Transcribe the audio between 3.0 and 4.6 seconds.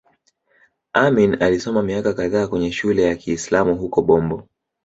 ya Kiislamu huko Bombo